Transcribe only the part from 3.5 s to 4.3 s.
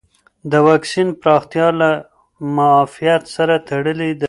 تړلې ده.